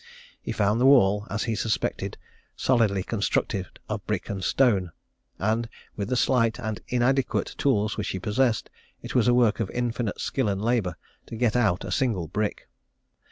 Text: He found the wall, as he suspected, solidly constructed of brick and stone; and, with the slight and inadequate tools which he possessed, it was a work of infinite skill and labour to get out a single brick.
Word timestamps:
He 0.41 0.51
found 0.51 0.81
the 0.81 0.87
wall, 0.87 1.27
as 1.29 1.43
he 1.43 1.53
suspected, 1.53 2.17
solidly 2.55 3.03
constructed 3.03 3.67
of 3.87 4.03
brick 4.07 4.29
and 4.29 4.43
stone; 4.43 4.91
and, 5.37 5.69
with 5.95 6.07
the 6.09 6.15
slight 6.15 6.57
and 6.59 6.81
inadequate 6.87 7.53
tools 7.59 7.97
which 7.97 8.07
he 8.09 8.17
possessed, 8.19 8.71
it 9.03 9.13
was 9.13 9.27
a 9.27 9.33
work 9.35 9.59
of 9.59 9.69
infinite 9.69 10.19
skill 10.19 10.49
and 10.49 10.59
labour 10.63 10.95
to 11.27 11.35
get 11.35 11.55
out 11.55 11.85
a 11.85 11.91
single 11.91 12.27
brick. 12.27 12.67